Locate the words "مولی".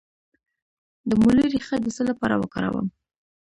1.21-1.45